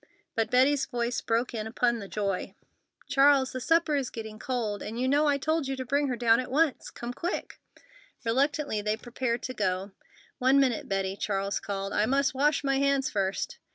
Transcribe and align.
But 0.33 0.49
Betty's 0.49 0.87
voice 0.87 1.21
broke 1.21 1.53
in 1.53 1.67
upon 1.67 1.99
the 1.99 2.07
joy: 2.07 2.55
"Charles, 3.07 3.51
the 3.51 3.61
supper 3.61 3.95
is 3.95 4.09
getting 4.09 4.39
cold, 4.39 4.81
and 4.81 4.99
you 4.99 5.07
know 5.07 5.27
I 5.27 5.37
told 5.37 5.67
you 5.67 5.75
to 5.75 5.85
bring 5.85 6.07
her 6.07 6.15
down 6.15 6.39
at 6.39 6.49
once. 6.49 6.89
Come 6.89 7.13
quick!" 7.13 7.59
Reluctantly 8.25 8.81
they 8.81 8.97
prepared 8.97 9.43
to 9.43 9.53
go. 9.53 9.91
"One 10.39 10.59
minute, 10.59 10.89
Betty!" 10.89 11.15
Charles 11.15 11.59
called. 11.59 11.93
"I 11.93 12.07
must 12.07 12.33
wash 12.33 12.63
my 12.63 12.79
hands 12.79 13.11
first!" 13.11 13.59